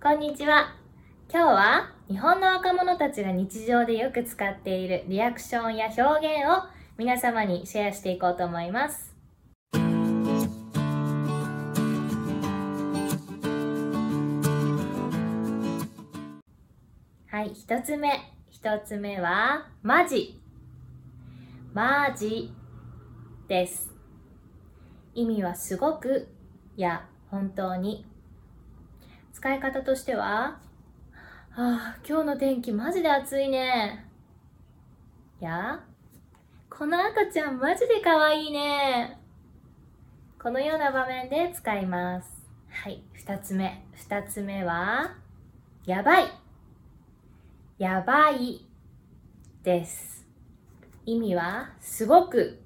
[0.00, 0.76] こんにちは。
[1.28, 9.12] 今日は日本の若者たちが日常でよく使っているリアクションや表現を皆様にシェアしていこうと思います。
[17.26, 18.32] はい、一つ目。
[18.50, 20.40] 一つ目は、マジ。
[21.74, 22.52] マジ
[23.48, 23.90] です。
[25.16, 26.28] 意味はすごく
[26.76, 28.06] や本当に。
[29.32, 30.60] 使い方としては、
[31.54, 34.06] ああ、今日の天気マジで暑いね。
[35.40, 35.80] や、
[36.68, 39.18] この赤ちゃんマジで可愛いね。
[40.40, 42.46] このような場面で使います。
[42.70, 43.84] はい、二つ目。
[43.94, 45.16] 二つ目は、
[45.86, 46.24] やばい。
[47.78, 48.66] やばい
[49.62, 50.26] です。
[51.06, 52.60] 意味は、すごく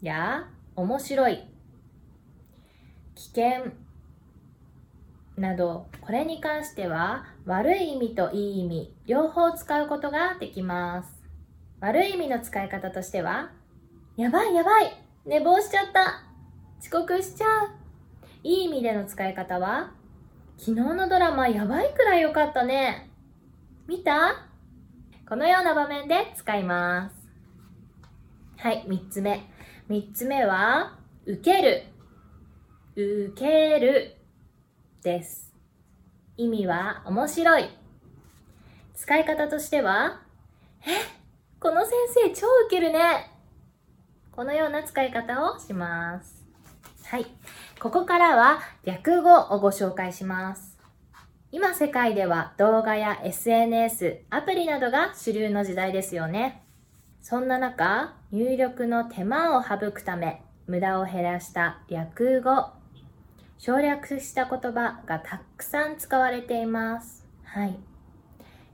[0.00, 1.44] や、面白い。
[3.14, 3.72] 危険
[5.36, 11.20] などこれに関しては悪い意味といい意味両方使うことができます。
[11.80, 13.50] 悪い意味の使い方としては
[14.16, 14.92] やばいやばい
[15.24, 16.24] 寝坊しちゃった
[16.80, 17.68] 遅刻しちゃう。
[18.42, 19.92] いい意味での使い方は
[20.58, 23.10] 昨日のドラマやばいくらい良かったね。
[23.86, 24.46] 見た？
[25.28, 27.14] このような場面で使います。
[28.58, 29.48] はい3つ目。
[29.88, 31.84] 3つ目は受ける。
[32.94, 34.16] 受ける。
[35.02, 35.52] です。
[36.36, 37.68] 意味は面白い。
[38.94, 40.20] 使い方としては、
[40.86, 40.90] え、
[41.58, 43.30] この先生超ウケるね。
[44.32, 46.44] このような使い方をします。
[47.04, 47.26] はい。
[47.78, 50.78] ここからは略語をご紹介します。
[51.52, 56.62] 今世界では動画や SNS、アプリなどが主流の時代ですよね。
[57.22, 62.79] そんな中、入力の手間を省くため、無駄を減らした略語
[63.62, 67.26] 省略した言葉がたくさん使われています。
[67.44, 67.78] はい。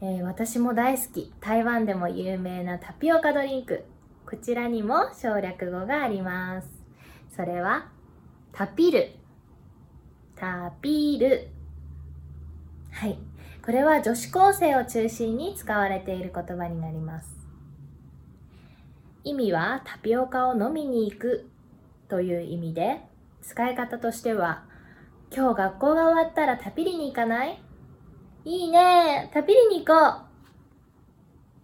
[0.00, 3.84] えー、私も大好き、台湾でも有名なタピオカドリンク。
[4.28, 6.68] こちらにも省略語があります。
[7.30, 7.92] それは、
[8.50, 9.12] タピル。
[10.34, 11.46] タピル。
[12.90, 13.16] はい。
[13.64, 17.36] これは女子高生を中心に使われている言葉になります。
[19.22, 21.48] 意味はタピオカを飲みに行く
[22.08, 23.00] という意味で、
[23.42, 24.71] 使い方としては、
[25.34, 27.58] 今日学校が終わったらタピリに行かない？
[28.44, 30.26] いいねタピリに行こ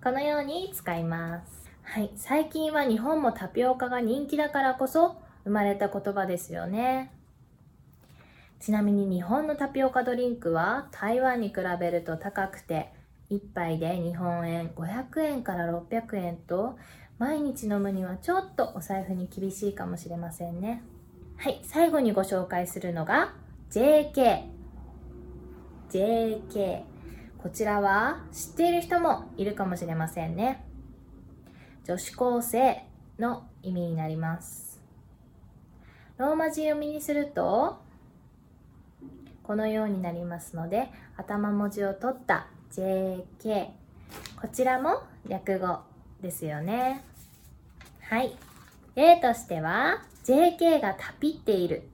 [0.00, 1.70] うこのように使います。
[1.82, 2.10] はい。
[2.16, 7.12] 最近は日本もタピオカが人気だからこそ生まれた言葉ですよね。
[8.60, 12.90] ちなみに日本のタピオカドリンクは台湾に比べると高くて
[13.30, 16.78] 1杯で日本円500円から600円と
[17.18, 20.82] 毎日飲むにはちょっとお財布に厳しいかもしれませんね。
[21.36, 21.60] はい。
[21.64, 23.34] 最後にご紹介するのが
[23.70, 24.42] JK。
[25.90, 26.82] JK。
[27.38, 30.64] こちらは知っている人もいるかもしれませんね。
[31.84, 32.84] 女子高生
[33.18, 34.80] の意味になります。
[36.18, 37.80] ローマ字読みにすると、
[39.44, 43.68] このようになりますので、頭文字を取った JK。
[44.40, 45.78] こちらも略語
[46.20, 47.04] ですよね。
[48.02, 48.36] はい。
[48.96, 51.88] 例としては、JK がタピっている。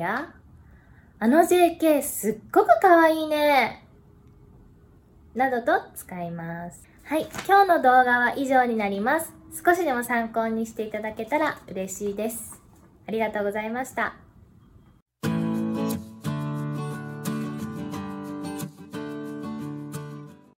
[0.00, 0.34] や、
[1.22, 3.84] あの JK すっごくかわいいね。
[5.34, 6.88] などと使います。
[7.04, 7.28] はい。
[7.46, 9.30] 今日の動画は以上になります。
[9.62, 12.58] 少しでも参考にしていただけたら嬉しいです。
[13.06, 14.29] ありがとうございました。